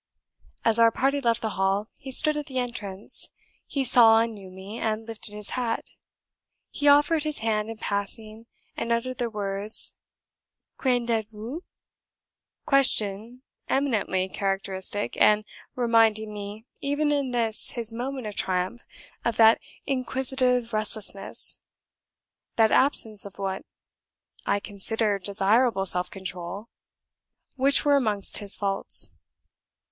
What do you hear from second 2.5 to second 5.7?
entrance; he saw and knew me, and lifted his